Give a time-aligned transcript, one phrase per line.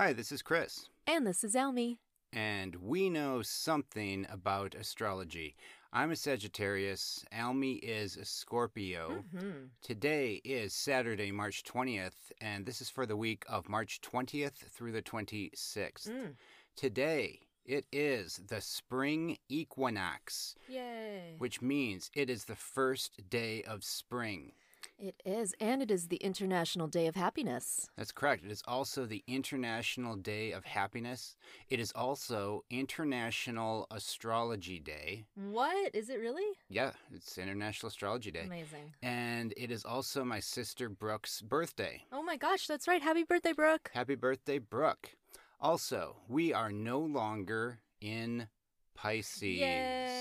[0.00, 1.98] Hi, this is Chris, And this is Elmi.
[2.32, 5.56] and we know something about astrology.
[5.92, 9.24] I'm a Sagittarius, Almy is a Scorpio.
[9.36, 9.50] Mm-hmm.
[9.82, 14.92] Today is Saturday, March 20th, and this is for the week of March 20th through
[14.92, 16.08] the 26th.
[16.08, 16.34] Mm.
[16.76, 21.34] Today, it is the spring equinox, Yay.
[21.36, 24.52] which means it is the first day of spring.
[25.02, 27.88] It is, and it is the International Day of Happiness.
[27.96, 28.44] That's correct.
[28.44, 31.36] It is also the International Day of Happiness.
[31.70, 35.24] It is also International Astrology Day.
[35.36, 35.94] What?
[35.94, 36.44] Is it really?
[36.68, 38.44] Yeah, it's International Astrology Day.
[38.44, 38.92] Amazing.
[39.02, 42.02] And it is also my sister Brooke's birthday.
[42.12, 43.00] Oh my gosh, that's right.
[43.00, 43.90] Happy birthday, Brooke.
[43.94, 45.16] Happy birthday, Brooke.
[45.58, 48.48] Also, we are no longer in
[48.94, 49.42] Pisces.
[49.60, 50.19] Yay.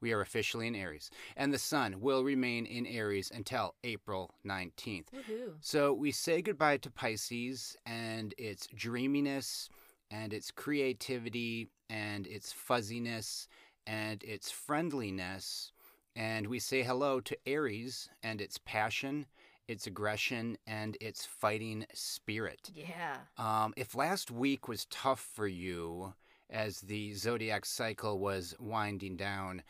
[0.00, 5.06] We are officially in Aries, and the sun will remain in Aries until April 19th.
[5.14, 5.54] Woohoo.
[5.60, 9.68] So we say goodbye to Pisces and its dreaminess
[10.10, 13.48] and its creativity and its fuzziness
[13.86, 15.72] and its friendliness.
[16.16, 19.26] And we say hello to Aries and its passion,
[19.66, 22.70] its aggression, and its fighting spirit.
[22.74, 23.16] Yeah.
[23.36, 26.14] Um, if last week was tough for you
[26.50, 29.62] as the zodiac cycle was winding down,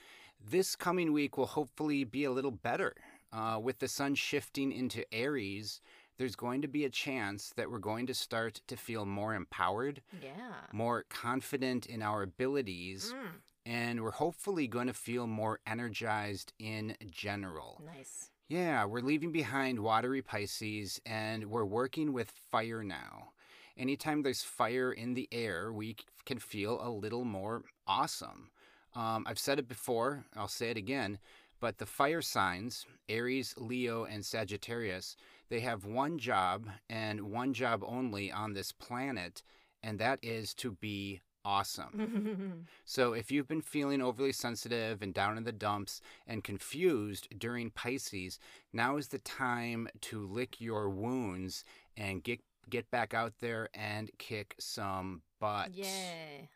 [0.51, 2.95] this coming week will hopefully be a little better.
[3.33, 5.81] Uh, with the sun shifting into Aries,
[6.19, 10.03] there's going to be a chance that we're going to start to feel more empowered,
[10.23, 10.53] Yeah.
[10.73, 13.41] more confident in our abilities, Mm.
[13.67, 17.81] and we're hopefully going to feel more energized in general.
[17.85, 18.31] Nice.
[18.47, 23.33] Yeah, we're leaving behind watery Pisces and we're working with fire now.
[23.77, 28.51] Anytime there's fire in the air, we can feel a little more awesome.
[28.95, 31.19] Um, I've said it before, I'll say it again,
[31.61, 35.17] but the fire signs, Aries, Leo, and Sagittarius,
[35.49, 39.43] they have one job and one job only on this planet,
[39.83, 42.67] and that is to be awesome.
[42.87, 47.71] So if you've been feeling overly sensitive and down in the dumps and confused during
[47.71, 48.39] Pisces,
[48.73, 51.65] now is the time to lick your wounds
[51.97, 52.41] and get
[52.71, 55.75] get back out there and kick some butt.
[55.75, 56.49] Yay.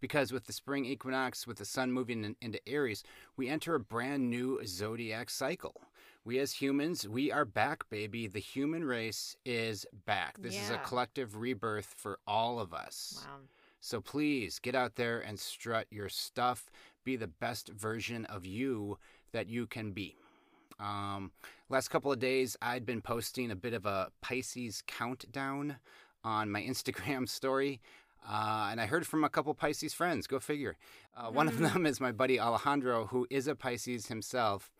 [0.00, 3.02] Because with the spring equinox, with the sun moving in, into Aries,
[3.36, 5.80] we enter a brand new zodiac cycle.
[6.24, 8.26] We as humans, we are back, baby.
[8.26, 10.38] The human race is back.
[10.38, 13.24] This is a collective rebirth for all of us.
[13.26, 13.38] Wow.
[13.80, 16.70] So please get out there and strut your stuff.
[17.04, 18.98] Be the best version of you
[19.32, 20.16] that you can be.
[20.78, 21.30] Um,
[21.68, 25.76] last couple of days, I'd been posting a bit of a Pisces countdown
[26.24, 27.80] on my Instagram story.
[28.28, 30.26] Uh, and I heard from a couple Pisces friends.
[30.26, 30.76] Go figure.
[31.16, 31.72] Uh, One of Mhm.
[31.72, 34.70] them is my buddy Alejandro, who is a Pisces himself.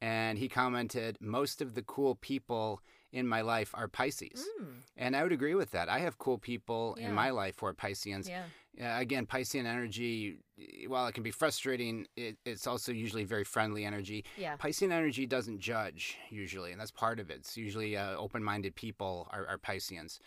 [0.00, 2.82] And he commented, Most of the cool people
[3.12, 4.46] in my life are Pisces.
[4.60, 4.74] Mm.
[4.96, 5.88] And I would agree with that.
[5.88, 7.08] I have cool people Yeah.
[7.08, 8.28] in my life who are Pisceans.
[8.28, 8.46] Yeah.
[8.80, 13.44] Uh, again, Piscean energy, eh, while it can be frustrating, it, it's also usually very
[13.44, 14.24] friendly energy.
[14.38, 14.56] Yeah.
[14.56, 17.36] Piscean energy doesn't judge usually, and that's part of it.
[17.40, 20.18] It's usually uh, open-minded people are, are Pisceans.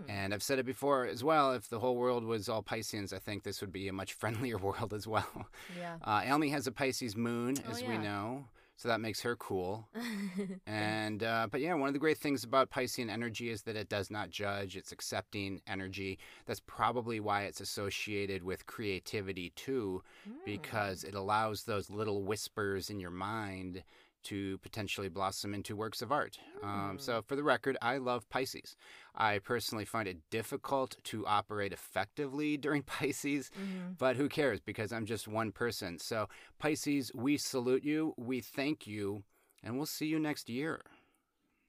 [0.00, 0.10] Mm.
[0.10, 1.52] And I've said it before as well.
[1.52, 4.58] If the whole world was all Pisceans, I think this would be a much friendlier
[4.58, 5.46] world as well.
[5.78, 5.96] Yeah.
[6.02, 9.88] Uh, Elmi has a Pisces moon, Oh, as we know, so that makes her cool.
[10.66, 13.88] And uh, but yeah, one of the great things about Piscean energy is that it
[13.88, 16.18] does not judge; it's accepting energy.
[16.46, 20.44] That's probably why it's associated with creativity too, Mm.
[20.44, 23.82] because it allows those little whispers in your mind
[24.24, 26.38] to potentially blossom into works of art.
[26.62, 27.00] Um, Mm.
[27.00, 28.76] so, for the record, I love Pisces.
[29.14, 33.50] I personally find it difficult to operate effectively during Pisces.
[33.58, 33.98] Mhm.
[33.98, 34.60] But who cares?
[34.60, 35.98] Because I'm just one person.
[35.98, 36.28] So,
[36.58, 39.24] Pisces, we salute you, we thank you,
[39.62, 40.80] and we'll see you next year.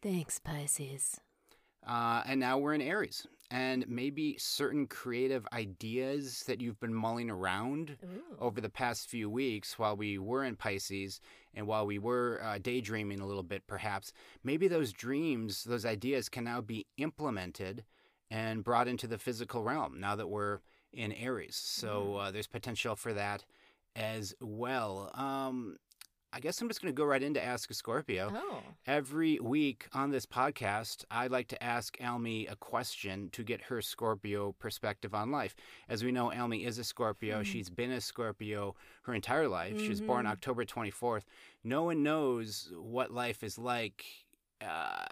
[0.02, 1.20] Thanks, Pisces.
[1.86, 3.28] Uh, and now we're in Aries.
[3.54, 8.36] And maybe certain creative ideas that you've been mulling around Ooh.
[8.40, 11.20] over the past few weeks while we were in Pisces
[11.54, 14.12] and while we were uh, daydreaming a little bit, perhaps,
[14.44, 17.84] maybe those dreams, those ideas can now be implemented
[18.32, 20.62] and brought into the physical realm now that we're
[20.92, 21.56] in Aries.
[21.56, 23.46] So uh, there's potential for that
[23.96, 25.12] as well.
[25.14, 25.78] Um,
[26.36, 28.32] I guess I'm just going to go right into Ask a Scorpio.
[28.36, 28.60] Oh.
[28.88, 33.82] Every week on this podcast, I like to ask Almy a question to get her
[33.84, 35.56] Scorpio perspective on life.
[35.88, 37.42] As we know, Almy is a Scorpio.
[37.42, 37.46] Mhm.
[37.46, 39.80] She's been a Scorpio her entire life.
[39.80, 40.30] She was born Mhm.
[40.32, 41.26] October 24th.
[41.64, 44.04] No one knows what life is like.
[44.60, 45.06] Uh,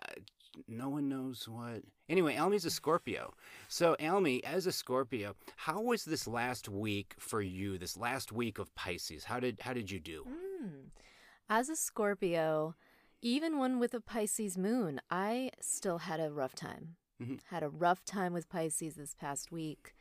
[0.68, 1.84] no one knows what.
[2.10, 3.34] Anyway, Almy's a Scorpio.
[3.68, 7.78] So, Almy, as a Scorpio, how was this last week for you?
[7.78, 10.26] This last week of Pisces, how did how did you do?
[10.28, 10.90] Mm.
[11.54, 12.76] As a Scorpio,
[13.22, 16.96] even one with a Pisces moon, I still had a rough time.
[17.22, 17.42] Mhm.
[17.48, 19.94] Had a rough time with Pisces this past week.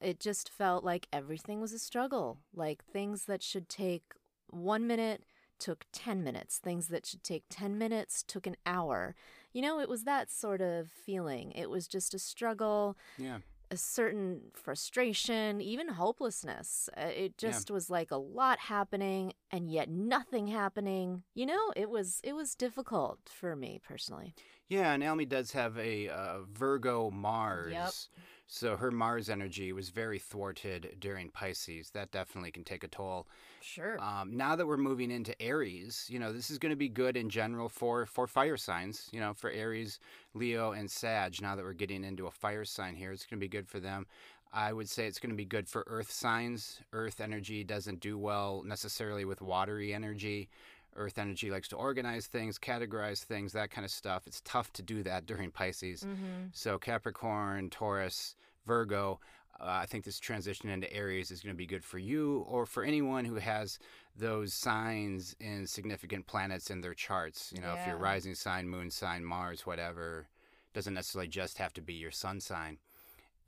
[0.00, 2.38] It just felt like everything was a struggle.
[2.54, 4.14] Like things that should take
[4.46, 5.24] one minute
[5.58, 6.60] took 10 minutes.
[6.60, 9.16] Things that should take 10 minutes took an hour.
[9.52, 11.50] You know, it was that sort of feeling.
[11.50, 13.40] It was just a struggle, Yeah.
[13.70, 16.88] A certain frustration, even hopelessness.
[16.96, 17.50] Uh, It Yeah.
[17.50, 21.22] just was like a lot happening and yet nothing happening.
[21.34, 24.34] You know, it was it was difficult for me personally.
[24.68, 28.08] Yeah, and Almy does have a uh, Virgo Mars.
[28.46, 31.90] So her Mars energy was very thwarted during Pisces.
[31.90, 33.26] That definitely can take a toll.
[33.60, 34.00] Sure.
[34.00, 37.16] Um, now that we're moving into Aries, you know, this is going to be good
[37.16, 39.08] in general for for fire signs.
[39.12, 39.98] You know, for Aries,
[40.34, 41.42] Leo, and Sag.
[41.42, 43.80] Now that we're getting into a fire sign here, it's going to be good for
[43.80, 44.06] them.
[44.52, 46.80] I would say it's going to be good for Earth signs.
[46.92, 50.48] Earth energy doesn't do well necessarily with watery energy.
[50.96, 54.26] Earth energy likes to organize things, categorize things, that kind of stuff.
[54.26, 56.02] It's tough to do that during Pisces.
[56.02, 56.46] mm-hmm.
[56.52, 59.20] So Capricorn, Taurus, Virgo,
[59.60, 62.66] uh, I think this transition into Aries is going to be good for you or
[62.66, 63.78] for anyone who has
[64.14, 67.52] those signs in significant planets in their charts.
[67.54, 68.02] You know, if your Yeah.
[68.02, 70.28] rising sign, moon sign, Mars, whatever,
[70.74, 72.78] doesn't necessarily just have to be your sun sign.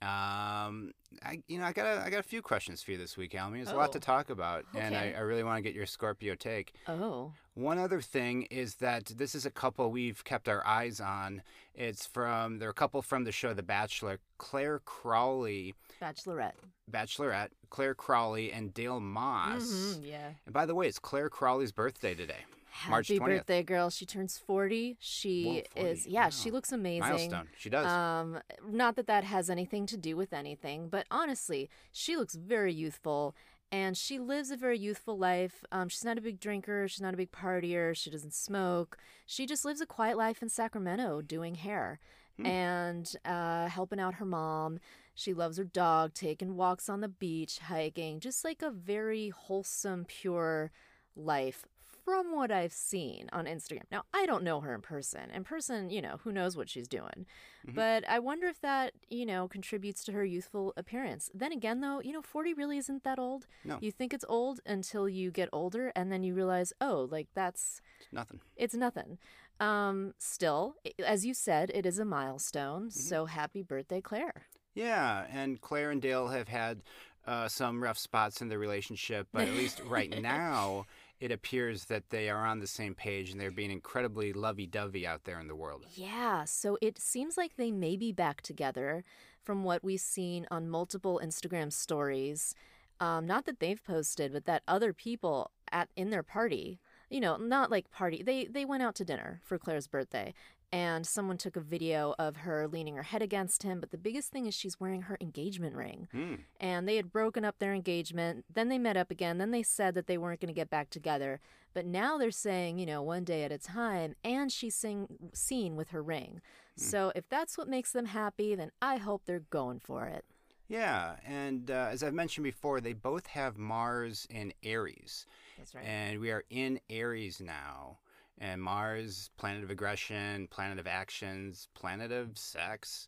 [0.01, 0.93] Um,
[1.25, 3.35] I you know I got a, I got a few questions for you this week,
[3.35, 3.59] Almy.
[3.59, 5.13] There's a lot to Oh, talk about, and I.
[5.17, 6.73] I really want to get your Scorpio take.
[6.87, 7.33] Oh.
[7.55, 11.41] One other thing is that this is a couple we've kept our eyes on.
[11.75, 16.53] It's from they're a couple from the show The Bachelor, Clare Crawley, Bachelorette.
[16.89, 19.63] Bachelorette, Clare Crawley and Dale Moss.
[19.63, 20.29] Mhm, yeah.
[20.45, 22.45] And by the way, it's Clare Crawley's birthday today.
[22.87, 23.25] March Happy 20th.
[23.25, 23.89] birthday, girl.
[23.89, 24.97] She turns 40.
[24.99, 25.89] She Whoa, 40.
[25.91, 27.09] is, yeah, she looks amazing.
[27.09, 27.47] Milestone.
[27.57, 27.85] She does.
[27.85, 28.39] Um,
[28.69, 33.35] not that that has anything to do with anything, but honestly, she looks very youthful
[33.71, 35.63] and she lives a very youthful life.
[35.71, 38.97] Um, she's not a big drinker, she's not a big partier, she doesn't smoke.
[39.25, 41.99] She just lives a quiet life in Sacramento doing hair
[42.37, 42.45] Hmm.
[42.45, 44.79] and uh, helping out her mom.
[45.13, 50.05] She loves her dog, taking walks on the beach, hiking, just like a very wholesome,
[50.05, 50.71] pure
[51.17, 51.65] life
[52.09, 53.83] from what I've seen on Instagram.
[53.91, 55.29] Now, I don't know her in person.
[55.31, 57.27] In person, you know, who knows what she's doing.
[57.67, 57.75] Mhm.
[57.75, 61.29] But I wonder if that, you know, contributes to her youthful appearance.
[61.35, 63.45] Then again, though, you know, 40 really isn't that old.
[63.63, 63.77] No.
[63.79, 67.79] You think it's old until you get older and then you realize, oh, like that's,
[67.99, 68.39] It's nothing.
[68.55, 69.19] it's nothing.
[69.59, 72.89] Um, still, as you said, it is a milestone.
[72.89, 74.47] So happy birthday, Clare.
[74.73, 76.81] Yeah, and Clare and Dale have had
[77.27, 80.85] uh, some rough spots in their relationship, but at least right now,
[81.19, 85.25] it appears that they are on the same page and they're being incredibly lovey-dovey out
[85.25, 85.85] there in the world.
[85.93, 89.03] Yeah, so it seems like they may be back together
[89.43, 92.55] from what we've seen on multiple Instagram stories.
[92.99, 96.79] Um, not that they've posted, but that other people at in their party,
[97.09, 98.21] you know, not like party.
[98.23, 100.33] They they went out to dinner for Clare's birthday,
[100.71, 103.79] and someone took a video of her leaning her head against him.
[103.79, 106.35] But the biggest thing is she's wearing her engagement ring Hmm.
[106.59, 108.45] and they had broken up their engagement.
[108.53, 109.37] Then they met up again.
[109.39, 111.39] Then they said that they weren't going to get back together.
[111.73, 115.75] But now they're saying, you know, one day at a time, and she's sing- seen
[115.75, 116.41] with her ring.
[116.75, 120.23] So if that's what makes them happy, then I hope they're going for it.
[120.69, 125.25] Yeah, and uh, as I've mentioned before, they both have Mars in Aries.
[125.57, 125.83] That's right.
[125.83, 127.97] And we are in Aries now.
[128.39, 133.07] And Mars, planet of aggression, planet of actions, planet of sex.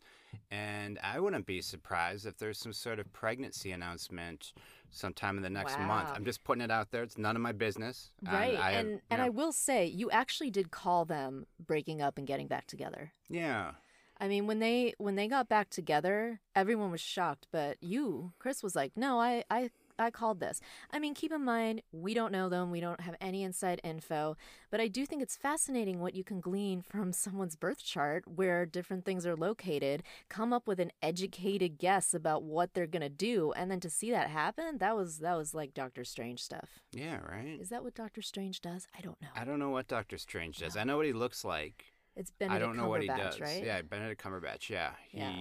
[0.50, 4.54] And I wouldn't be surprised if there's some sort of pregnancy announcement
[4.90, 6.10] sometime in the next month.
[6.14, 7.04] I'm just putting it out there.
[7.04, 8.12] It's none of my business.
[8.26, 8.60] And right.
[8.60, 12.18] I and you and know, I will say, you actually did call them breaking up
[12.18, 13.14] and getting back together.
[13.30, 13.72] yeah.
[14.20, 17.48] I mean, when they when they got back together, everyone was shocked.
[17.52, 20.60] But you, Chris, was like, "No, I, I, I called this."
[20.92, 22.72] I mean, keep in mind, we don't know them.
[22.72, 24.36] We don't have any inside info.
[24.70, 28.66] But I do think it's fascinating what you can glean from someone's birth chart, where
[28.66, 30.04] different things are located.
[30.30, 34.12] Come up with an educated guess about what they're gonna do, and then to see
[34.12, 36.80] that happen, that was that was like Doctor Strange stuff.
[36.92, 37.58] Yeah, right?
[37.60, 38.88] Is that what Doctor Strange does?
[38.98, 39.30] I don't know.
[39.36, 40.76] I don't know what Doctor Strange does.
[40.76, 41.86] I know what he looks like.
[42.16, 43.40] It's Benedict I don't know what he Cumberbatch, does.
[43.40, 43.64] right?
[43.64, 44.70] Yeah, Benedict Cumberbatch.
[44.70, 45.18] Yeah, he.
[45.20, 45.40] Yeah.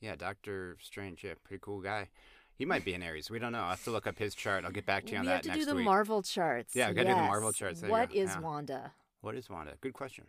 [0.00, 1.24] Yeah, Doctor Strange.
[1.24, 2.08] Yeah, pretty cool guy.
[2.56, 3.30] He might be in Aries.
[3.30, 3.58] We don't know.
[3.58, 4.64] I will have to look up his chart.
[4.64, 5.84] I'll get back to you on we that have to next do the week.
[5.84, 6.74] Marvel charts.
[6.74, 7.80] Yeah, we gotta do the Marvel charts.
[7.80, 8.40] There What is Yeah.
[8.40, 8.92] Wanda?
[9.20, 9.72] What is Wanda?
[9.80, 10.26] Good question.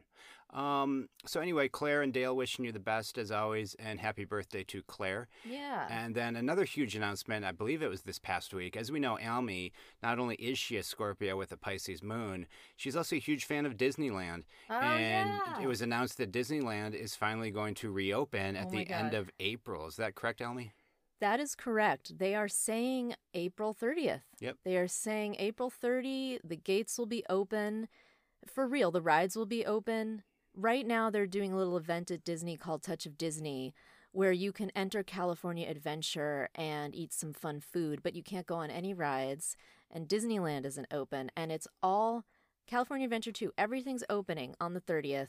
[0.52, 4.64] Um, so anyway, Clare and Dale wishing you the best as always, and happy birthday
[4.64, 5.28] to Clare.
[5.44, 5.86] Yeah.
[5.90, 8.78] And then another huge announcement, I believe it was this past week.
[8.78, 12.96] As we know, Almy, not only is she a Scorpio with a Pisces moon, she's
[12.96, 14.44] also a huge fan of Disneyland.
[14.70, 15.62] Oh, and yeah.
[15.62, 19.30] it was announced that Disneyland is finally going to reopen at Oh the end of
[19.42, 19.88] April.
[19.88, 20.72] Is that correct, Almy?
[21.22, 22.18] That is correct.
[22.18, 24.22] They are saying April 30th.
[24.40, 24.58] Yep.
[24.66, 27.88] They are saying April 30, the gates will be open
[28.46, 30.24] for real, the rides will be open.
[30.56, 33.74] Right now, they're doing a little event at Disney called Touch of Disney
[34.16, 38.56] where you can enter California Adventure and eat some fun food, but you can't go
[38.56, 39.58] on any rides.
[39.92, 41.30] And Disneyland isn't open.
[41.36, 42.24] And it's all
[42.66, 43.52] California Adventure 2.
[43.58, 45.28] Everything's opening on the 30th.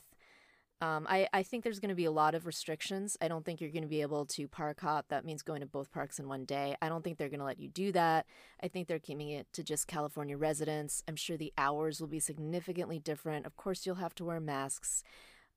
[0.79, 3.17] Um, I, I think there's going to be a lot of restrictions.
[3.19, 5.07] I don't think you're going to be able to park hop.
[5.09, 6.75] That means going to both parks in one day.
[6.81, 8.27] I don't think they're going to let you do that.
[8.61, 11.03] I think they're keeping it to just California residents.
[11.07, 13.47] I'm sure the hours will be significantly different.
[13.47, 15.03] Of course, you'll have to wear masks.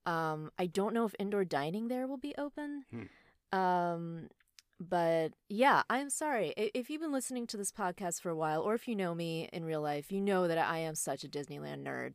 [0.07, 2.85] Um, I don't know if indoor dining there will be open.
[2.91, 3.59] Hmm.
[3.59, 4.29] Um,
[4.81, 6.55] but yeah, I'm sorry.
[6.57, 9.50] If you've been listening to this podcast for a while, or if you know me
[9.53, 12.15] in real life, you know that I am such a Disneyland nerd.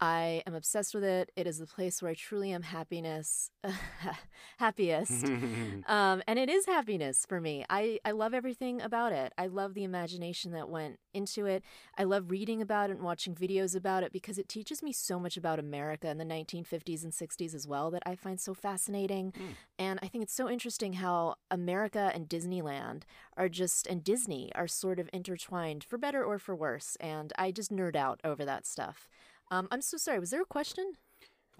[0.00, 1.32] I am obsessed with it.
[1.34, 3.50] It is the place where I truly am happiness,
[4.58, 5.24] happiest.
[5.86, 7.64] um, and it is happiness for me.
[7.68, 9.32] I, I love everything about it.
[9.36, 11.64] I love the imagination that went into it.
[11.96, 15.18] I love reading about it and watching videos about it because it teaches me so
[15.18, 19.32] much about America in the 1950s and 60s as well that I find so fascinating.
[19.32, 19.54] Mm.
[19.80, 23.02] And I think it's so interesting how America and Disneyland
[23.36, 26.96] are just, and Disney are sort of intertwined for better or for worse.
[27.00, 29.08] And I just nerd out over that stuff.
[29.50, 30.18] Um, I'm so sorry.
[30.18, 30.92] Was there a question?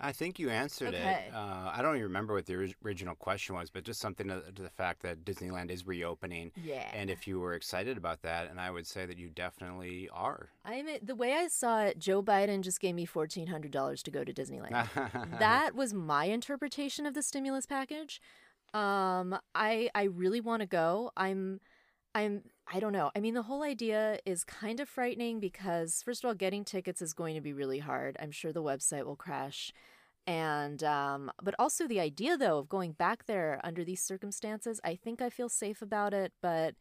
[0.00, 1.26] I think you answered okay.
[1.28, 1.34] it.
[1.34, 4.62] Uh, I don't even remember what the original question was, but just something to, to,
[4.62, 6.52] the fact that Disneyland is reopening.
[6.62, 6.88] Yeah.
[6.94, 10.50] And if you were excited about that, and I would say that you definitely are.
[10.64, 14.02] I mean, the way I saw it, Joe Biden just gave me fourteen hundred dollars
[14.04, 14.88] to go to Disneyland.
[15.40, 18.20] that was my interpretation of the stimulus package.
[18.74, 21.10] Um, I I really want to go.
[21.16, 21.60] I'm
[22.18, 23.10] I'm I don't know.
[23.16, 27.00] I mean, the whole idea is kind of frightening because first of all, getting tickets
[27.00, 28.16] is going to be really hard.
[28.20, 29.72] I'm sure the website will crash.
[30.26, 34.96] And um, but also the idea though of going back there under these circumstances, I
[34.96, 36.74] think I feel safe about it, but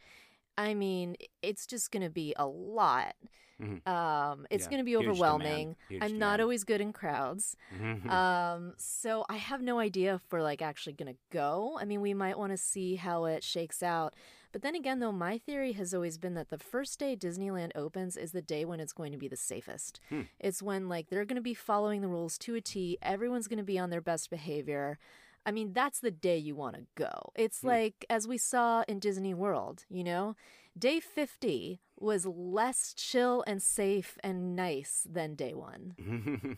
[0.58, 3.14] I mean, it's just going to be a lot.
[3.62, 3.90] Mm-hmm.
[3.90, 4.70] Um, it's yeah.
[4.70, 5.76] going to be overwhelming.
[5.90, 6.20] I'm demand.
[6.20, 7.56] not always good in crowds.
[7.80, 8.10] Mm-hmm.
[8.10, 11.78] Um, so I have no idea if we're like actually going to go.
[11.80, 14.14] I mean, we might want to see how it shakes out.
[14.52, 18.18] But then again, though, my theory has always been that the first day Disneyland opens
[18.18, 20.00] is the day when it's going to be the safest.
[20.10, 20.22] Hmm.
[20.40, 23.58] It's when, like, they're going to be following the rules to a T, everyone's going
[23.58, 24.98] to be on their best behavior.
[25.46, 27.32] I mean, that's the day you want to go.
[27.36, 27.68] It's hmm.
[27.68, 30.36] like, as we saw in Disney World, you know?
[30.78, 35.96] Day 50 was less chill and safe and nice than day one.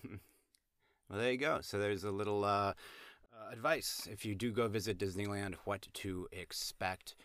[1.10, 1.60] well, there you go.
[1.62, 2.74] So there's a little uh,
[3.34, 7.16] uh, advice if you do go visit Disneyland, what to expect.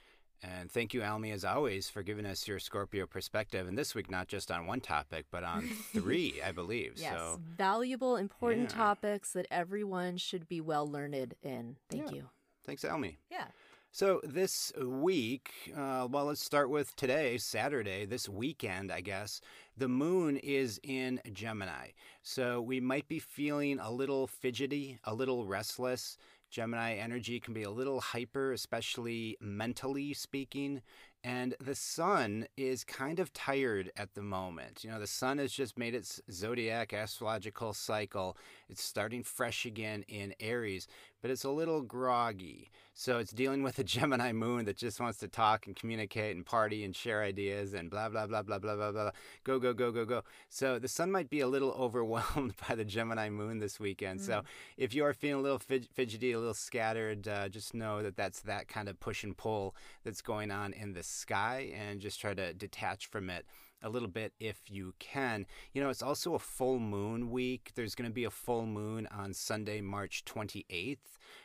[0.42, 3.66] And thank you, Almy, as always, for giving us your Scorpio perspective.
[3.66, 6.94] And this week, not just on one topic, but on three, I believe.
[6.96, 8.76] Yes, so, valuable, important yeah.
[8.76, 11.76] topics that everyone should be well learned in.
[11.90, 12.16] Thank yeah.
[12.16, 12.24] you.
[12.66, 13.18] Thanks, Almy.
[13.30, 13.46] Yeah.
[13.94, 19.40] So this week, uh, well, let's start with today, Saturday, this weekend, I guess.
[19.76, 21.90] The moon is in Gemini.
[22.24, 26.16] So we might be feeling a little fidgety, a little restless.
[26.54, 30.82] Gemini energy can be a little hyper, especially mentally speaking.
[31.24, 34.84] And the sun is kind of tired at the moment.
[34.84, 38.36] You know, the sun has just made its zodiac astrological cycle.
[38.68, 40.86] It's starting fresh again in Aries,
[41.24, 42.70] but it's a little groggy.
[42.92, 46.44] So it's dealing with a Gemini moon that just wants to talk and communicate and
[46.44, 49.10] party and share ideas and blah, blah, blah, blah, blah, blah, blah.
[49.42, 50.22] Go, go, go, go, go.
[50.50, 54.20] So the sun might be a little overwhelmed by the Gemini moon this weekend.
[54.20, 54.26] Mm.
[54.26, 54.42] So
[54.76, 58.40] if you are feeling a little fidgety, a little scattered, uh, just know that that's
[58.42, 62.34] that kind of push and pull that's going on in the sky and just try
[62.34, 63.46] to detach from it
[63.84, 65.46] a little bit if you can.
[65.72, 67.72] You know, it's also a full moon week.
[67.76, 70.98] There's going to be a full moon on Sunday, March 28th.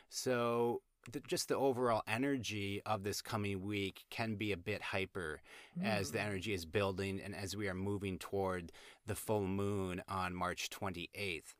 [0.08, 0.80] So
[1.12, 5.40] the, just the overall energy of this coming week can be a bit hyper
[5.78, 5.84] mm.
[5.84, 6.26] as the mm.
[6.26, 8.72] energy is building and as we are moving toward
[9.06, 11.54] the full moon on March 28th.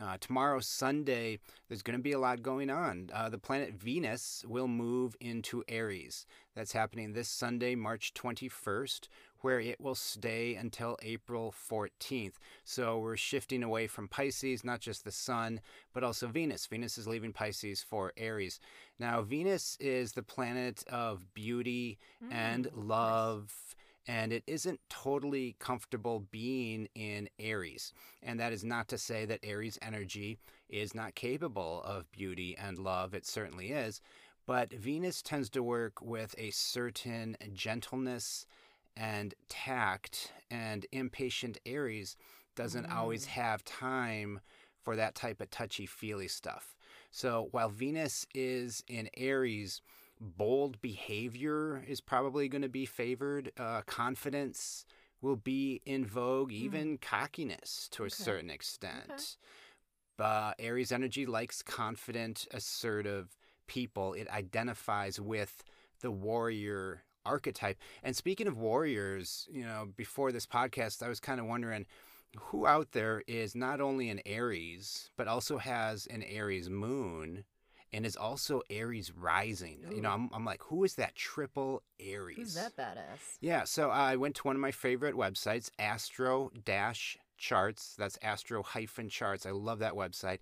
[0.00, 1.38] Uh, tomorrow, Sunday,
[1.68, 3.08] there's going to be a lot going on.
[3.14, 6.26] Uh, the planet Venus will move into Aries.
[6.54, 9.08] That's happening this Sunday, March 21st,
[9.40, 12.34] where it will stay until April 14th.
[12.64, 15.60] So we're shifting away from Pisces, not just the Sun,
[15.92, 16.66] but also Venus.
[16.66, 18.60] Venus is leaving Pisces for Aries.
[18.98, 23.52] Now, Venus is the planet of beauty mm, and love.
[23.54, 23.76] Nice
[24.08, 27.92] and it isn't totally comfortable being in Aries.
[28.22, 30.38] And that is not to say that Aries energy
[30.68, 34.00] is not capable of beauty and love, it certainly is.
[34.46, 38.46] But Venus tends to work with a certain gentleness
[38.96, 42.16] and tact, and impatient Aries
[42.54, 42.94] doesn't mm.
[42.94, 44.40] always have time
[44.82, 46.76] for that type of touchy feely stuff.
[47.10, 49.82] So while Venus is in Aries,
[50.20, 53.52] bold behavior is probably going to be favored.
[53.58, 54.86] Uh, confidence,
[55.20, 58.12] will be in vogue, even cockiness to a Hmm.
[58.12, 58.24] Okay.
[58.24, 59.36] certain extent.
[60.18, 63.36] Uh, Aries energy likes confident, assertive
[63.66, 64.14] people.
[64.14, 65.62] It identifies with
[66.00, 67.78] the warrior archetype.
[68.02, 71.86] And speaking of warriors, you know, before this podcast, I was kind of wondering
[72.36, 77.44] who out there is not only an Aries, but also has an Aries moon
[77.92, 79.78] and is also Aries rising.
[79.90, 82.36] You know, I'm, I'm like, who is that triple Aries?
[82.36, 83.38] Who's that badass?
[83.40, 87.94] Yeah, so I went to one of my favorite websites, Astro Dash Charts.
[87.96, 89.46] That's Astro hyphen Charts.
[89.46, 90.38] I love that website.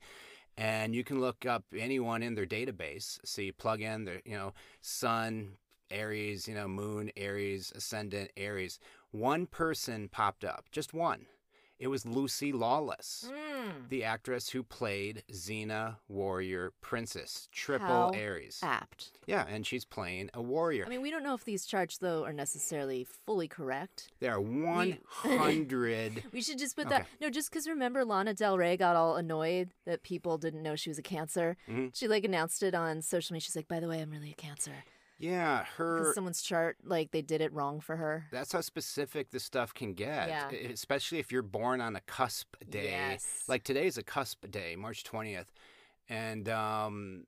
[0.56, 3.18] And you can look up anyone in their database.
[3.24, 5.52] So you plug in their, you know, Sun,
[5.94, 8.78] Aries, you know, Moon, Aries, Ascendant, Aries.
[9.12, 11.26] One person popped up, just one.
[11.76, 13.88] It was Lucy Lawless, Mm.
[13.88, 18.60] the actress who played Xena Warrior Princess, triple How Aries.
[18.62, 19.10] Apt.
[19.26, 20.84] Yeah, and she's playing a warrior.
[20.86, 24.08] I mean, we don't know if these charts though are necessarily fully correct.
[24.20, 26.22] There are 100.
[26.32, 27.02] We should just put that.
[27.02, 27.10] Okay.
[27.20, 30.90] No, just because remember Lana Del Rey got all annoyed that people didn't know she
[30.90, 31.56] was a Cancer.
[31.68, 31.94] Mhm.
[31.94, 33.44] She like announced it on social media.
[33.44, 34.84] She's like, "By the way, I'm really a Cancer."
[35.18, 36.12] Yeah, her.
[36.14, 38.26] someone's chart, like they did it wrong for her.
[38.32, 40.28] That's how specific this stuff can get.
[40.28, 40.50] Yeah.
[40.50, 42.90] Especially if you're born on a cusp day.
[42.90, 43.44] Yes.
[43.48, 45.46] Like today's a cusp day, March 20th.
[46.08, 47.24] And um,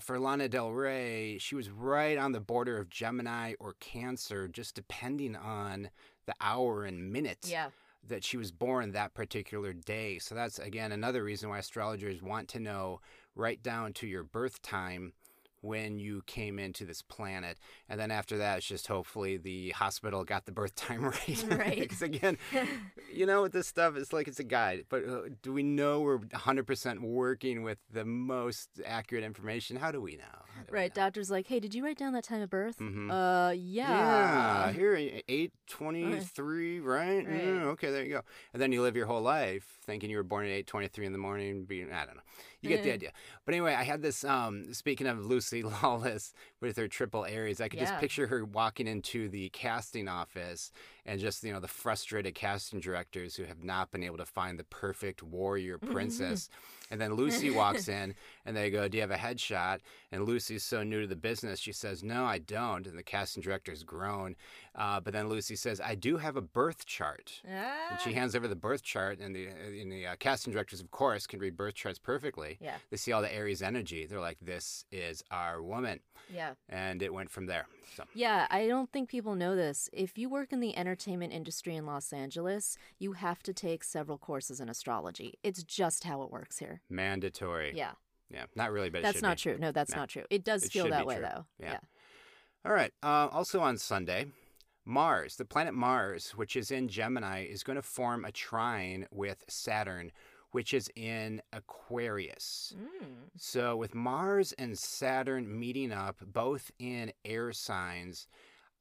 [0.00, 4.74] for Lana Del Rey, she was right on the border of Gemini or Cancer, just
[4.74, 5.90] depending on
[6.26, 7.70] the hour and minute Yeah.
[8.06, 10.18] that she was born that particular day.
[10.18, 13.00] So that's again another reason why astrologers want to know
[13.34, 15.12] right down to your birth time
[15.62, 17.58] when you came into this planet.
[17.88, 21.44] And then after that, it's just hopefully the hospital got the birth time right.
[21.50, 21.78] Right.
[21.80, 22.38] because again,
[23.12, 24.84] you know, with this stuff, it's like it's a guide.
[24.88, 29.76] But uh, do we know we're 100% working with the most accurate information?
[29.76, 30.24] How do we know?
[30.66, 30.94] Do we Right.
[30.96, 31.02] know?
[31.04, 33.10] Doctor's like, "Hey, did you write down that time of birth?" Mhm.
[33.10, 34.72] Uh, Yeah, yeah.
[34.72, 34.94] here
[35.28, 37.26] eight twenty three, right?
[37.26, 37.44] Right.
[37.44, 38.22] Yeah, okay, there you go.
[38.52, 41.06] And then you live your whole life thinking you were born at eight twenty three
[41.06, 41.64] in the morning.
[41.64, 42.22] Being I don't know,
[42.60, 43.12] you get the idea.
[43.46, 44.22] But anyway, I had this.
[44.22, 45.49] Um, speaking of Lucy
[45.82, 50.72] Lawless with her triple Aries, I could just picture her walking into the casting office
[51.06, 54.58] and just you know the frustrated casting directors who have not been able to find
[54.58, 56.48] the perfect warrior princess.
[56.90, 59.78] And then Lucy walks in and they go, Do you have a headshot?
[60.10, 62.86] And Lucy's so new to the business, she says, No, I don't.
[62.86, 64.34] And the casting director's groan.
[64.74, 67.42] Uh, but then Lucy says, I do have a birth chart.
[67.48, 67.90] Ah.
[67.92, 70.90] And she hands over the birth chart, and the, and the uh, casting directors, of
[70.90, 72.58] course, can read birth charts perfectly.
[72.60, 72.76] Yeah.
[72.90, 74.06] They see all the Aries energy.
[74.06, 76.00] They're like, This is our woman.
[76.32, 76.49] Yeah.
[76.68, 77.66] And it went from there.
[77.96, 79.88] So, Yeah, I don't think people know this.
[79.92, 84.18] If you work in the entertainment industry in Los Angeles, you have to take several
[84.18, 85.34] courses in astrology.
[85.42, 86.82] It's just how it works here.
[86.88, 87.72] mandatory.
[87.74, 87.92] Yeah.
[88.32, 89.42] Yeah, not really, but That's not be.
[89.42, 89.58] true.
[89.58, 89.98] No, that's No.
[89.98, 90.24] not true.
[90.30, 91.24] It does It feel that way true.
[91.24, 91.46] though.
[91.58, 91.80] Yeah.
[92.64, 92.92] All right.
[93.02, 94.26] Uh, also on Sunday,
[94.84, 99.44] Mars, the planet Mars, which is in Gemini, is going to form a trine with
[99.48, 100.12] Saturn,
[100.52, 102.74] which is in Aquarius.
[102.76, 103.06] Mm.
[103.36, 108.26] So, with Mars and Saturn meeting up, both in air signs,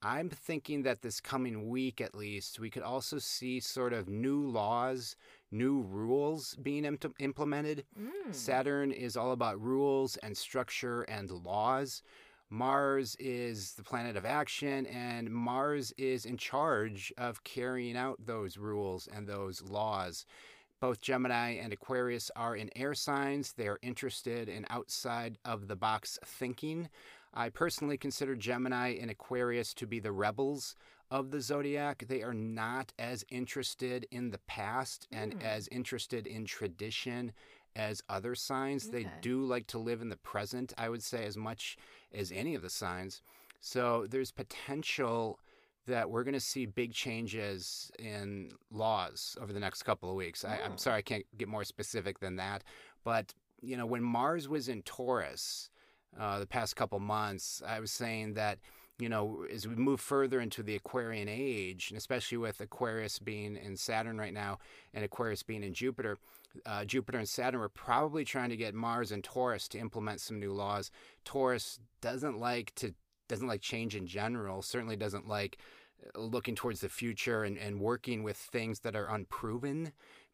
[0.02, 4.48] I'm thinking that this coming week, at least, we could also see sort of new
[4.48, 5.18] laws,
[5.52, 7.86] new rules being im- implemented.
[8.00, 8.34] Mm.
[8.34, 12.02] Saturn is all about rules and structure and laws.
[12.50, 18.58] Mars is the planet of action, and Mars is in charge of carrying out those
[18.58, 20.26] rules and those laws.
[20.80, 23.54] Both Gemini and Aquarius are in air signs.
[23.54, 26.90] They are interested in outside of the box thinking.
[27.34, 30.76] I personally consider Gemini and Aquarius to be the rebels
[31.12, 32.06] of the zodiac.
[32.08, 35.42] They are not as interested in the past and Hmm.
[35.42, 37.34] as interested in tradition
[37.76, 38.90] as other signs.
[38.90, 41.78] They do like to live in the present, I would say, as much
[42.14, 43.22] as any of the signs.
[43.60, 45.40] So there's potential
[45.90, 50.44] that we're going to see big changes in laws over the next couple of weeks.
[50.46, 50.78] I, I'm Oh.
[50.78, 52.64] sorry I can't get more specific than that.
[53.04, 55.70] But, you know, when Mars was in Taurus
[56.20, 58.60] uh, the past couple months, I was saying that,
[58.98, 63.56] you know, as we move further into the Aquarian age, and especially with Aquarius being
[63.56, 64.58] in Saturn right now
[64.94, 66.18] and Aquarius being in Jupiter,
[66.66, 70.40] uh, Jupiter and Saturn were probably trying to get Mars and Taurus to implement some
[70.40, 70.90] new laws.
[71.24, 72.94] Taurus doesn't like to
[73.28, 74.64] doesn't like change in general.
[74.64, 75.60] Certainly doesn't like
[76.16, 79.92] looking towards the future and, and working with things that are unproven.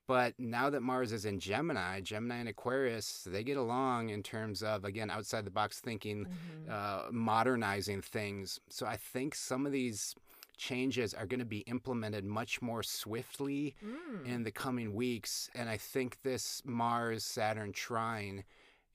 [0.08, 4.62] But now that Mars is in Gemini, Gemini and Aquarius, they get along in terms
[4.62, 6.70] of, again, outside the box thinking, Mhm.
[6.72, 8.60] uh, modernizing things.
[8.70, 10.14] So I think some of these
[10.58, 14.26] changes are going to be implemented much more swiftly Mm.
[14.26, 15.50] in the coming weeks.
[15.56, 18.44] And I think this Mars Saturn trine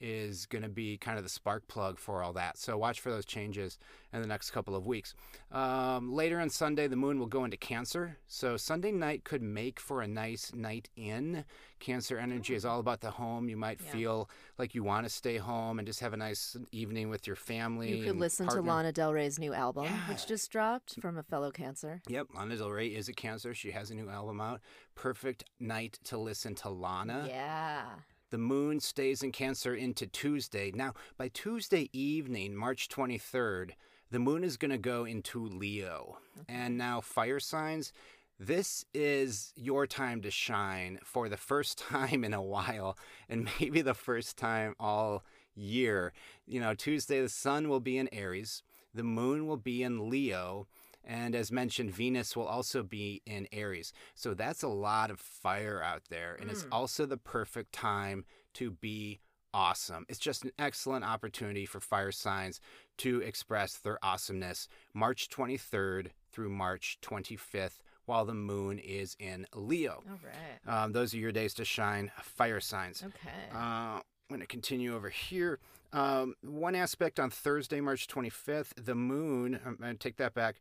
[0.01, 2.57] is going to be kind of the spark plug for all that.
[2.59, 3.79] So watch for those changes
[4.13, 5.15] in the next couple of weeks.
[5.53, 8.17] Um, later on Sunday, the moon will go into Cancer.
[8.27, 11.45] So Sunday night could make for a nice night in.
[11.81, 13.49] Cancer energy is all about the home.
[13.49, 13.91] You might Yeah.
[13.93, 17.37] feel like you want to stay home and just have a nice evening with your
[17.37, 17.97] family.
[17.99, 18.61] You could listen to.
[18.61, 20.09] Lana Del Rey's new album, Yeah.
[20.09, 22.03] which just dropped from a fellow Cancer.
[22.09, 23.55] Yep, Lana Del Rey is a Cancer.
[23.55, 24.61] She has a new album out.
[24.95, 27.25] Perfect night to listen to Lana.
[27.29, 27.87] Yeah.
[28.31, 30.71] The moon stays in Cancer into Tuesday.
[30.73, 33.73] Now, by Tuesday evening, March 23rd,
[34.13, 36.19] the moon is going to go into Leo.
[36.49, 37.93] And now, fire signs,
[38.39, 42.97] this is your time to shine for the first time in a while,
[43.29, 45.25] and maybe the first time all
[45.57, 46.13] year.
[46.47, 48.63] You know, Tuesday, the sun will be in Aries,
[48.95, 50.69] the moon will be in Leo.
[51.11, 53.93] And as mentioned, Venus will also be in Aries.
[54.15, 56.37] So that's a lot of fire out there.
[56.41, 56.69] And it's Mm.
[56.71, 59.19] also the perfect time to be
[59.53, 60.07] awesome.
[60.09, 62.61] It's just an excellent opportunity for fire signs
[62.99, 70.05] to express their awesomeness March 23rd through March 25th while the moon is in Leo.
[70.09, 70.73] All right.
[70.85, 73.03] Um, those are your days to shine, fire signs.
[73.03, 73.49] Okay.
[73.53, 73.57] Uh,
[73.99, 75.59] I'm going to continue over here.
[75.93, 80.61] Um, one aspect on Thursday, March 25th, the moon, I'm going to take that back.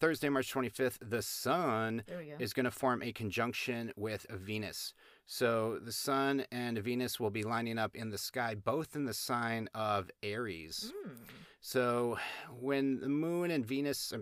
[0.00, 2.20] Thursday, March 25th, the sun go.
[2.38, 4.94] is going to form a conjunction with Venus.
[5.26, 9.14] So the sun and Venus will be lining up in the sky, both in the
[9.14, 10.92] sign of Aries.
[11.06, 11.10] Mm.
[11.60, 12.18] So
[12.60, 14.18] when the moon and Venus, I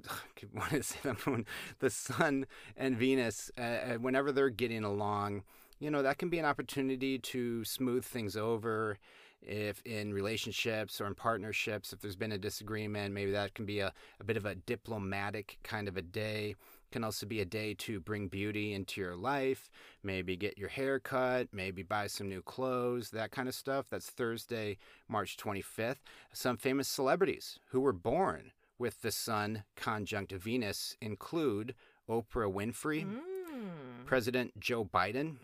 [0.53, 1.47] want to say the moon,
[1.79, 2.47] the sun
[2.77, 5.43] and Venus, uh, uh, whenever they're getting along,
[5.79, 8.99] you know, that can be an opportunity to smooth things over.
[9.43, 13.81] If in relationships or in partnerships, if there's been a disagreement, maybe that can be
[13.81, 16.55] a, a bit of a diplomatic kind of a day.
[16.93, 19.71] Can also be a day to bring beauty into your life,
[20.03, 23.87] maybe get your hair cut, maybe buy some new clothes, that kind of stuff.
[23.89, 24.77] That's Thursday,
[25.09, 26.01] March 25th.
[26.33, 31.75] Some famous celebrities who were born with the Sun conjunct Venus include
[32.09, 34.05] Oprah Winfrey, Mm.
[34.07, 35.37] President Joe Biden,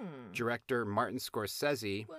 [0.00, 0.32] Mm.
[0.32, 2.18] director Martin Scorsese, What?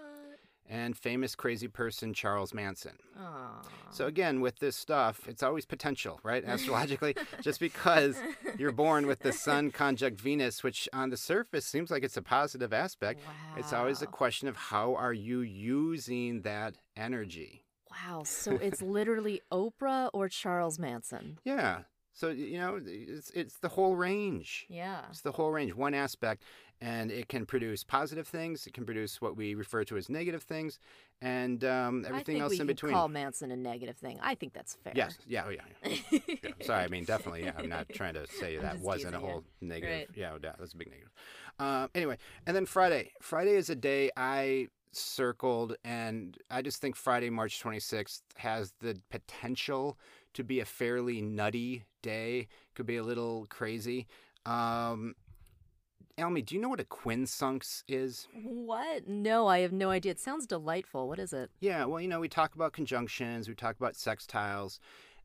[0.70, 2.98] And famous crazy person Charles Manson.
[3.20, 3.62] Aw.
[3.92, 6.44] So again, with this stuff, it's always potential, right?
[6.48, 8.18] Astrologically, just because
[8.58, 12.22] you're born with the Sun conjunct Venus, which on the surface seems like it's a
[12.22, 13.22] positive aspect,
[13.58, 17.64] it's always a question of how are you using that energy.
[17.92, 18.24] Wow.
[18.26, 21.40] So it's literally Oprah or Charles Manson.
[21.44, 21.82] Yeah.
[22.16, 24.66] So you know, it's it's the whole range.
[24.70, 25.02] Yeah.
[25.10, 26.44] It's the whole range, one aspect,
[26.80, 28.66] and it can produce positive things.
[28.66, 30.80] It can produce what we refer to as negative things,
[31.22, 32.94] and um, everything else in between.
[32.94, 34.18] call Manson a negative thing.
[34.24, 34.94] I think that's fair.
[34.96, 35.18] Yes.
[35.28, 35.44] Yeah.
[35.46, 35.62] Oh, yeah.
[35.84, 36.20] yeah.
[36.44, 37.44] Yeah, Sorry, I mean definitely.
[37.44, 40.08] Yeah, I'm not trying to say that wasn't a whole negative.
[40.10, 40.10] Right.
[40.16, 41.12] Yeah, yeah, that's a big negative.
[41.60, 43.12] Um, anyway, and then Friday.
[43.22, 48.98] Friday is a day I circled, and I just think Friday, March 26th, has the
[49.10, 49.98] potential
[50.36, 52.48] to be a fairly nutty day.
[52.76, 54.08] Could be a little crazy.
[54.46, 55.16] Um,
[56.18, 58.28] Elmi, do you know what a quincunx is?
[58.42, 59.08] What?
[59.08, 60.12] No, I have no idea.
[60.12, 61.10] It sounds delightful.
[61.10, 61.50] What is it?
[61.60, 64.80] Yeah, well, you know, we talk about conjunctions, we talk about sextiles,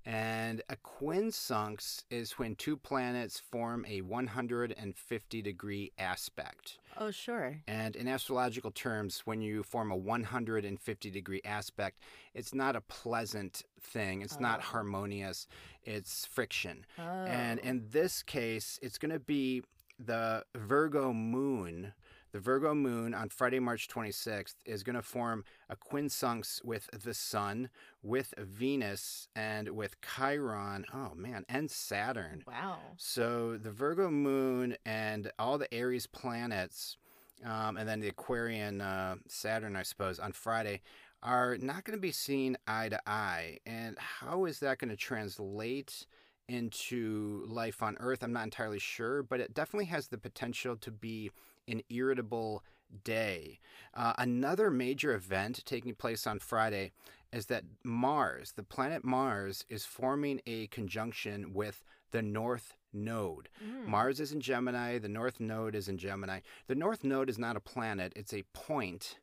[0.07, 6.79] and a quincunx is when two planets form a 150 degree aspect.
[6.97, 7.57] Oh, sure.
[7.69, 12.01] And in astrological terms, when you form a 150 degree aspect,
[12.35, 14.63] it's not a pleasant thing, it's not Oh.
[14.63, 15.47] harmonious,
[15.85, 16.85] it's friction.
[16.99, 17.03] Oh.
[17.03, 19.63] And in this case, it's going to be
[19.99, 21.93] the Virgo moon.
[22.33, 27.12] The Virgo moon on Friday, March 26th, is going to form a quincunx with the
[27.12, 27.71] sun,
[28.03, 30.85] with Venus, and with Chiron.
[30.95, 32.45] Oh, man, and Saturn.
[32.47, 32.79] wow.
[32.97, 36.97] So the Virgo moon and all the Aries planets,
[37.45, 40.83] um, and then the Aquarian uh, Saturn, I suppose, on Friday,
[41.25, 43.59] are not going to be seen eye to eye.
[43.66, 46.07] And how is that going to translate
[46.51, 48.23] into life on Earth?
[48.23, 51.31] I'm not entirely sure, but it definitely has the potential to be
[51.69, 52.65] an irritable
[53.05, 53.61] day.
[53.95, 56.91] Uh, another major event taking place on Friday
[57.33, 63.49] is that Mars, the planet Mars, is forming a conjunction with the North Node.
[63.65, 63.87] Mm.
[63.87, 66.41] Mars is in Gemini, the North Node is in Gemini.
[66.67, 69.19] The North Node is not a planet, it's a point,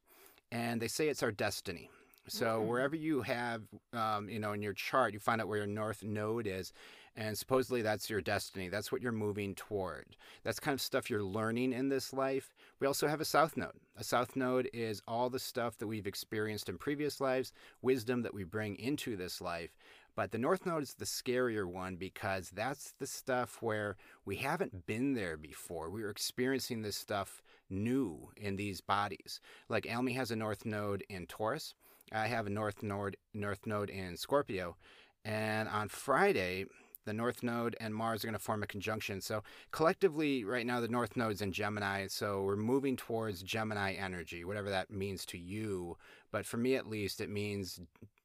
[0.50, 1.90] and they say it's our destiny.
[2.30, 2.68] So Mm.
[2.68, 6.04] wherever you have, um, you know, in your chart, you find out where your North
[6.04, 6.72] Node is,
[7.18, 8.70] and supposedly that's your destiny.
[8.70, 10.16] That's what you're moving toward.
[10.44, 12.56] That's kind of stuff you're learning in this life.
[12.80, 13.72] We also have a South Node.
[13.98, 17.52] A South Node is all the stuff that we've experienced in previous lives,
[17.82, 19.72] wisdom that we bring into this life.
[20.16, 24.86] But the North Node is the scarier one because that's the stuff where we haven't
[24.86, 25.90] been there before.
[25.90, 29.42] We are experiencing this stuff new in these bodies.
[29.70, 31.74] Like Almy has a north node in Taurus.
[32.12, 34.78] I have a north node north node in Scorpio.
[35.26, 36.66] And on Friday,
[37.08, 39.22] the North Node and Mars are going to form a conjunction.
[39.22, 39.42] So
[39.72, 42.08] collectively, right now, the North Node's in Gemini.
[42.08, 45.98] So we're moving towards Gemini energy, whatever that means to you.
[46.32, 47.80] But for me, at least, it means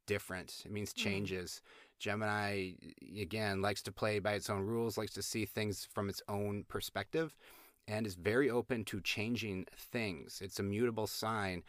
[0.07, 0.62] different.
[0.66, 1.62] It means changes.
[1.62, 1.99] Mm.
[2.01, 2.71] Gemini,
[3.21, 6.64] again, likes to play by its own rules, likes to see things from its own
[6.66, 7.37] perspective,
[7.87, 10.40] and is very open to changing things.
[10.42, 11.62] It's a mutable sign.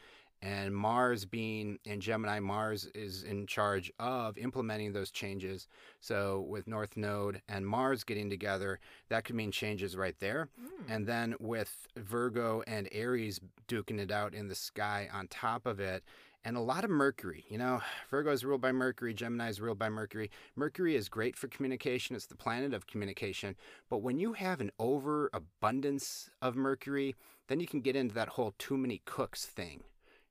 [0.44, 5.70] And Mars being in Gemini, Mars is in charge of implementing those changes.
[6.02, 10.50] So, with North Node and Mars getting together, that could mean changes right there.
[10.62, 10.94] Mm.
[10.94, 15.80] And then with Virgo and Aries duking it out in the sky on top of
[15.80, 16.04] it,
[16.44, 17.46] and a lot of Mercury.
[17.48, 20.30] You know, Virgo is ruled by Mercury, Gemini is ruled by Mercury.
[20.58, 23.56] Mercury is great for communication, it's the planet of communication.
[23.90, 27.16] But when you have an overabundance of Mercury,
[27.48, 29.84] then you can get into that whole too many cooks thing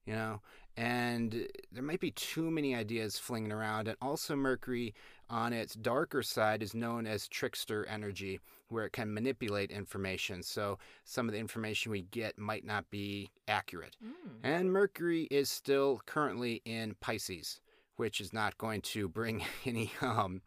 [0.06, 0.40] you know
[0.76, 4.94] and there might be too many ideas flinging around and also mercury
[5.28, 10.78] on its darker side is known as trickster energy where it can manipulate information so
[11.04, 14.30] some of the information we get might not be accurate mm.
[14.42, 17.60] and mercury is still currently in pisces
[17.96, 20.40] which is not going to bring any um,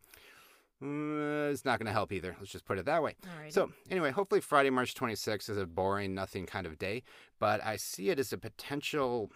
[0.83, 2.35] uh, it's not going to help either.
[2.37, 3.15] Let's just put it that way.
[3.23, 3.51] Alrighty.
[3.51, 7.03] So, anyway, hopefully Friday, March 26th is a boring, nothing kind of day,
[7.39, 9.31] but I see it as a potential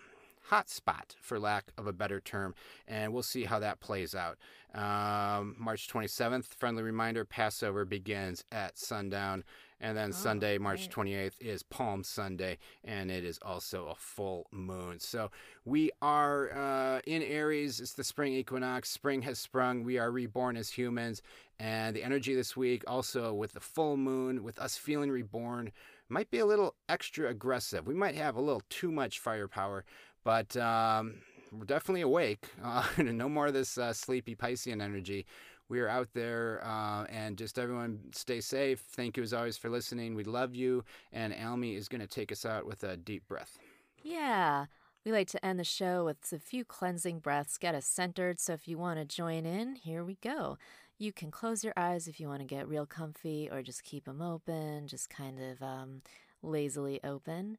[0.51, 2.55] hotspot, for lack of a better term,
[2.88, 4.38] and we'll see how that plays out.
[4.73, 9.43] Um, March 27th, friendly reminder Passover begins at sundown.
[9.81, 14.47] And then oh, Sunday, March 28th, is Palm Sunday, and it is also a full
[14.51, 14.99] moon.
[14.99, 15.31] So
[15.63, 17.79] we are uh, in Aries.
[17.79, 18.89] It's the spring equinox.
[18.89, 19.83] Spring has sprung.
[19.83, 21.21] We are reborn as humans.
[21.59, 25.71] And the energy this week, also with the full moon, with us feeling reborn,
[26.09, 27.88] might be a little extra aggressive.
[27.88, 29.85] We might have a little too much firepower.
[30.23, 31.15] But um,
[31.51, 32.47] we're definitely awake.
[32.63, 35.25] Uh, no more of this uh, sleepy Piscean energy.
[35.69, 38.79] We are out there, uh, and just everyone stay safe.
[38.91, 40.15] Thank you as always for listening.
[40.15, 40.84] We love you.
[41.12, 43.60] And Almy is going to take us out with a deep breath.
[44.03, 44.65] Yeah.
[45.05, 48.39] We like to end the show with a few cleansing breaths, get us centered.
[48.39, 50.58] So if you want to join in, here we go.
[50.97, 54.05] You can close your eyes if you want to get real comfy or just keep
[54.05, 56.01] them open, just kind of um,
[56.43, 57.58] lazily open.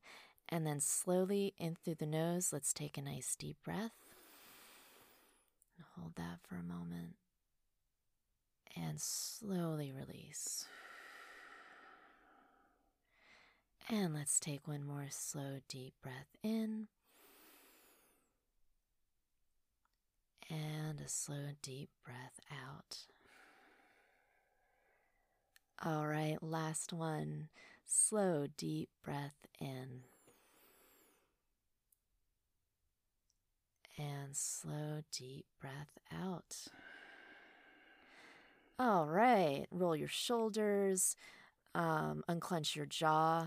[0.50, 3.92] And then slowly in through the nose, let's take a nice deep breath.
[5.76, 7.14] And Hold that for a moment.
[8.76, 10.66] And slowly release.
[13.88, 16.86] And let's take one more slow, deep breath in.
[20.48, 22.98] And a slow, deep breath out.
[25.82, 27.48] All right, last one.
[27.86, 30.02] Slow, deep breath in.
[33.98, 36.56] And slow, deep breath out.
[38.78, 41.16] All right, roll your shoulders,
[41.74, 43.46] um, unclench your jaw,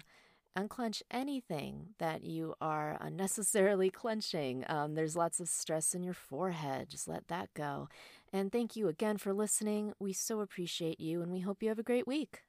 [0.56, 4.64] unclench anything that you are unnecessarily clenching.
[4.68, 6.90] Um, there's lots of stress in your forehead.
[6.90, 7.90] Just let that go.
[8.32, 9.94] And thank you again for listening.
[10.00, 12.42] We so appreciate you, and we hope you have a great week.